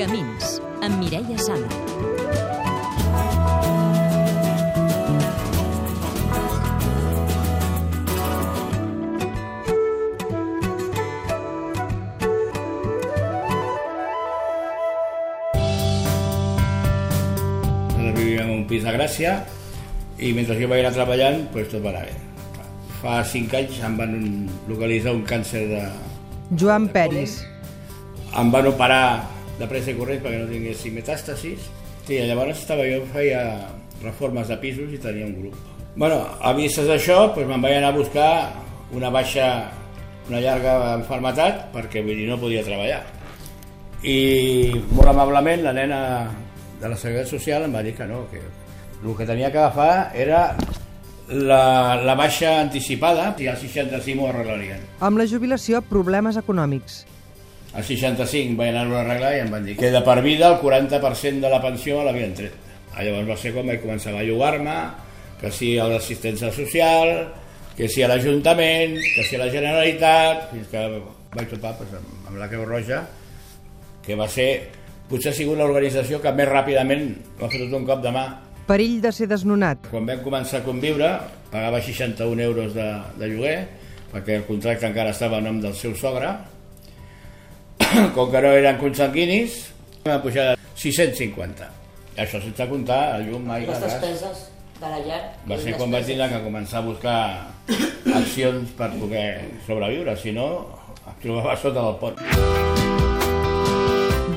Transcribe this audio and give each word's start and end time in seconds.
Camins, 0.00 0.62
amb 0.80 0.96
Mireia 0.96 1.34
Sala. 1.36 1.66
Nosaltres 17.92 18.16
vivíem 18.16 18.46
en 18.46 18.54
un 18.54 18.62
pis 18.70 18.86
de 18.86 18.94
Gràcia 18.94 19.34
i 20.16 20.30
mentre 20.32 20.56
jo 20.56 20.70
vaig 20.70 20.80
anar 20.80 20.94
treballant 20.96 21.42
pues, 21.52 21.68
tot 21.68 21.84
va 21.84 21.92
anar 21.92 22.06
bé. 22.06 22.14
Fa 23.02 23.18
cinc 23.34 23.52
anys 23.60 23.82
em 23.84 24.00
van 24.00 24.16
localitzar 24.70 25.12
un 25.12 25.26
càncer 25.28 25.66
de... 25.74 25.82
Joan 26.56 26.88
Peris. 26.88 27.42
Em 28.40 28.48
van 28.56 28.70
operar 28.72 29.04
de 29.60 29.68
pressa 29.68 29.92
i 29.92 29.98
corrents 29.98 30.24
perquè 30.24 30.40
no 30.40 30.48
tinguessin 30.50 30.96
metàstasis. 30.96 31.68
Sí, 32.06 32.18
llavors 32.26 32.58
estava 32.58 32.86
jo, 32.88 33.04
feia 33.12 33.42
reformes 34.02 34.48
de 34.48 34.56
pisos 34.62 34.92
i 34.92 34.98
tenia 34.98 35.28
un 35.28 35.36
grup. 35.36 35.56
Bueno, 35.94 36.22
a 36.40 36.52
vistes 36.56 36.86
d'això, 36.88 37.34
pues, 37.34 37.46
me'n 37.48 37.62
vaig 37.62 37.76
anar 37.76 37.92
a 37.92 37.98
buscar 37.98 38.30
una 38.96 39.10
baixa, 39.10 39.46
una 40.30 40.40
llarga 40.40 40.76
enfermetat 40.96 41.66
perquè 41.74 42.02
vull 42.06 42.16
dir, 42.16 42.28
no 42.30 42.38
podia 42.40 42.64
treballar. 42.66 43.02
I 44.00 44.72
molt 44.94 45.10
amablement 45.12 45.66
la 45.66 45.74
nena 45.76 46.00
de 46.80 46.88
la 46.88 46.96
Seguretat 46.96 47.28
Social 47.28 47.66
em 47.66 47.74
va 47.74 47.84
dir 47.84 47.92
que 47.98 48.06
no, 48.08 48.24
que 48.30 48.40
el 48.40 49.16
que 49.16 49.26
tenia 49.28 49.50
que 49.52 49.58
agafar 49.58 50.12
era 50.16 50.56
la, 51.28 51.96
la 52.00 52.14
baixa 52.16 52.60
anticipada 52.60 53.34
i 53.38 53.48
al 53.50 53.58
65 53.60 54.16
m'ho 54.18 54.30
arreglarien. 54.30 54.82
Amb 55.04 55.20
la 55.20 55.28
jubilació, 55.28 55.82
problemes 55.82 56.40
econòmics. 56.40 57.04
Al 57.70 57.84
65 57.86 58.56
vaig 58.58 58.72
anar-ho 58.72 58.96
a 58.96 59.04
arreglar 59.04 59.30
i 59.36 59.42
em 59.44 59.52
van 59.52 59.66
dir 59.66 59.76
que 59.78 59.92
de 59.94 60.00
per 60.02 60.18
vida 60.24 60.48
el 60.50 60.58
40% 60.58 61.44
de 61.44 61.52
la 61.52 61.60
pensió 61.62 62.00
l'havien 62.02 62.34
tret. 62.34 62.56
Ah, 62.90 63.04
Llavors 63.06 63.28
va 63.28 63.36
ser 63.38 63.52
quan 63.54 63.70
vaig 63.70 63.78
començar 63.84 64.16
a 64.18 64.24
llogar-me, 64.26 64.74
que 65.40 65.52
si 65.54 65.76
a 65.78 65.86
l'assistència 65.88 66.50
social, 66.52 67.12
que 67.76 67.88
si 67.88 68.02
a 68.02 68.10
l'Ajuntament, 68.10 68.98
que 69.14 69.22
si 69.24 69.38
a 69.38 69.44
la 69.44 69.48
Generalitat, 69.52 70.50
fins 70.50 70.68
que 70.72 70.84
vaig 71.36 71.48
topar 71.52 71.76
pues, 71.78 71.94
amb, 71.96 72.28
amb 72.28 72.42
la 72.42 72.50
Creu 72.50 72.66
Roja, 72.66 73.04
que 74.04 74.18
va 74.18 74.26
ser, 74.28 74.50
potser 75.08 75.30
ha 75.30 75.36
sigut 75.38 75.58
l'organització 75.60 76.18
que 76.20 76.34
més 76.34 76.50
ràpidament 76.50 77.06
m'ha 77.38 77.48
fotut 77.48 77.76
un 77.78 77.86
cop 77.86 78.02
de 78.02 78.12
mà. 78.14 78.26
Perill 78.66 79.00
de 79.02 79.14
ser 79.14 79.30
desnonat. 79.30 79.86
Quan 79.94 80.06
vam 80.10 80.20
començar 80.26 80.60
a 80.60 80.66
conviure, 80.66 81.08
pagava 81.54 81.80
61 81.82 82.42
euros 82.50 82.74
de, 82.74 82.86
de 83.18 83.30
lloguer, 83.30 83.58
perquè 84.10 84.40
el 84.40 84.48
contracte 84.50 84.90
encara 84.90 85.14
estava 85.14 85.38
a 85.38 85.44
nom 85.44 85.62
del 85.62 85.78
seu 85.78 85.94
sogre. 85.98 86.34
Com 88.14 88.30
que 88.30 88.40
no 88.42 88.52
eren 88.54 88.78
consanguinis, 88.80 89.60
vam 90.06 90.22
pujar 90.22 90.52
de 90.54 90.56
650. 90.78 91.68
Això 92.20 92.40
sense 92.42 92.66
comptar 92.70 93.16
el 93.18 93.28
llum, 93.30 93.46
Les 93.48 93.62
aigua, 93.62 93.76
gas. 93.78 93.86
despeses 93.86 94.46
de 94.80 94.88
la 94.88 94.98
llar. 95.04 95.20
Va 95.46 95.54
les 95.56 95.64
ser 95.64 95.74
quan 95.78 95.90
vaig 95.94 96.06
tindre 96.08 96.28
que 96.32 96.40
començar 96.44 96.80
a 96.80 96.86
buscar 96.86 97.18
accions 98.20 98.70
per 98.78 98.90
poder 98.96 99.26
sobreviure, 99.66 100.16
si 100.16 100.32
no 100.36 100.46
em 101.06 101.16
trobava 101.22 101.56
sota 101.58 101.82
del 101.82 101.98
pont. 102.00 102.20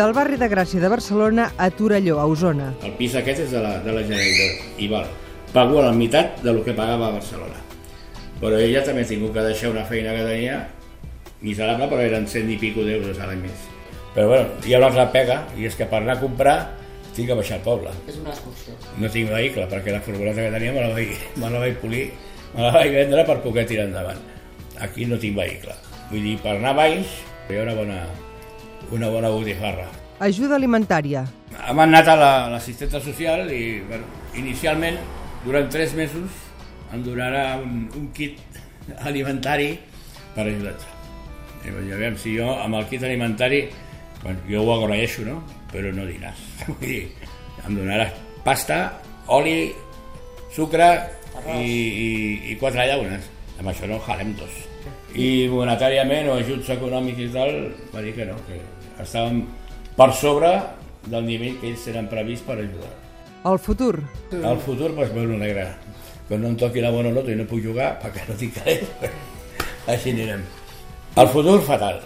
Del 0.00 0.14
barri 0.16 0.38
de 0.40 0.48
Gràcia 0.48 0.80
de 0.80 0.88
Barcelona 0.88 1.50
a 1.60 1.68
Torelló, 1.76 2.20
a 2.22 2.26
Osona. 2.30 2.70
El 2.86 2.94
pis 2.96 3.16
aquest 3.18 3.42
és 3.44 3.50
de 3.52 3.60
la, 3.60 3.74
de 3.84 3.92
la 3.92 4.04
Generalitat 4.06 4.80
i 4.80 4.88
val, 4.88 5.08
pago 5.52 5.82
la 5.84 5.92
meitat 5.92 6.38
del 6.44 6.62
que 6.64 6.72
pagava 6.76 7.10
a 7.10 7.16
Barcelona. 7.18 7.58
Però 8.40 8.56
ella 8.56 8.80
també 8.86 9.02
ha 9.04 9.10
tingut 9.10 9.34
que 9.34 9.42
deixar 9.44 9.74
una 9.74 9.84
feina 9.84 10.14
que 10.16 10.24
tenia 10.24 10.60
miserable, 11.42 11.86
però 11.88 12.02
eren 12.04 12.26
cent 12.28 12.50
i 12.50 12.56
pico 12.60 12.84
d'euros 12.86 13.18
a 13.20 13.26
l'any 13.30 13.42
més. 13.46 13.66
Però 14.14 14.26
bueno, 14.28 14.48
hi 14.66 14.74
ha 14.74 14.78
una 14.78 14.88
altra 14.90 15.06
pega, 15.12 15.44
i 15.56 15.66
és 15.68 15.76
que 15.78 15.86
per 15.86 16.00
anar 16.02 16.16
a 16.16 16.20
comprar 16.20 16.56
tinc 17.14 17.28
que 17.28 17.34
baixar 17.38 17.58
al 17.58 17.62
poble. 17.64 17.90
És 18.08 18.16
una 18.20 18.30
excursió. 18.34 18.74
No 18.98 19.08
tinc 19.10 19.30
vehicle, 19.30 19.66
perquè 19.70 19.92
la 19.94 20.00
furgoneta 20.04 20.42
que 20.46 20.50
tenia 20.54 20.72
me 20.74 20.82
la 20.86 20.92
vaig, 20.94 21.14
me 21.36 21.50
la 21.50 21.62
vaig 21.62 21.78
polir, 21.82 22.04
me 22.54 22.62
la 22.66 22.72
vaig 22.74 22.92
vendre 22.94 23.24
per 23.26 23.38
poder 23.44 23.66
tirar 23.66 23.86
endavant. 23.88 24.20
Aquí 24.80 25.06
no 25.06 25.18
tinc 25.18 25.36
vehicle. 25.36 25.74
Vull 26.10 26.22
dir, 26.26 26.36
per 26.42 26.56
anar 26.56 26.74
baix, 26.78 27.06
hi 27.50 27.58
ha 27.58 27.62
una 27.66 27.74
bona, 27.78 27.98
una 28.90 29.08
bona 29.12 29.30
botifarra. 29.30 29.88
Ajuda 30.20 30.56
alimentària. 30.58 31.24
Hem 31.68 31.78
anat 31.82 32.08
a 32.08 32.16
la- 32.16 32.48
l'assistenta 32.52 33.00
social 33.00 33.50
i, 33.52 33.80
bueno, 33.88 34.04
inicialment, 34.36 34.98
durant 35.44 35.68
tres 35.72 35.94
mesos, 35.94 36.30
em 36.92 37.02
donarà 37.06 37.56
un, 37.62 37.86
un 37.96 38.08
kit 38.12 38.38
alimentari 39.08 39.78
per 40.34 40.46
ajudar-te. 40.46 40.98
I 41.60 41.74
vaig 41.74 41.86
dir, 41.86 41.94
aviam, 41.96 42.16
si 42.20 42.34
jo 42.38 42.48
amb 42.54 42.78
el 42.78 42.88
kit 42.88 43.04
alimentari, 43.04 43.64
bueno, 44.22 44.40
jo 44.48 44.64
ho 44.64 44.74
agraeixo, 44.76 45.24
no? 45.26 45.40
Però 45.72 45.92
no 45.94 46.06
dinars. 46.08 46.40
Vull 46.66 46.80
dir, 46.82 47.02
em 47.66 47.76
donaràs 47.76 48.16
pasta, 48.44 48.80
oli, 49.36 49.70
sucre 50.54 50.88
i, 51.56 51.68
i, 51.68 52.10
i 52.52 52.58
quatre 52.60 52.88
llaunes. 52.88 53.28
Amb 53.60 53.72
això 53.72 53.88
no 53.88 54.00
jalem 54.06 54.32
dos. 54.38 54.62
I 55.12 55.48
monetàriament 55.52 56.30
o 56.30 56.38
ajuts 56.40 56.70
econòmics 56.72 57.26
i 57.26 57.32
tal, 57.34 57.52
va 57.92 58.04
dir 58.04 58.14
que 58.16 58.28
no, 58.28 58.38
que 58.46 58.60
estàvem 59.02 59.42
per 59.98 60.08
sobre 60.16 60.54
del 61.10 61.26
nivell 61.26 61.58
que 61.60 61.72
ells 61.72 61.84
tenen 61.84 62.08
previst 62.08 62.46
per 62.48 62.56
ajudar. 62.60 62.92
El 63.50 63.58
futur. 63.58 63.94
El 64.36 64.60
futur, 64.64 64.92
doncs, 64.94 65.12
bueno, 65.16 65.36
negre. 65.40 65.66
Quan 66.28 66.44
no 66.44 66.52
em 66.52 66.56
toqui 66.60 66.84
la 66.84 66.92
bona 66.94 67.12
nota 67.12 67.32
i 67.32 67.36
no 67.36 67.48
puc 67.48 67.64
jugar, 67.64 67.94
perquè 68.02 68.28
no 68.28 68.36
tinc 68.38 68.56
calés, 68.60 69.12
així 69.92 70.14
anirem. 70.14 70.44
El 71.16 71.28
futur, 71.28 71.60
fatal. 71.60 72.00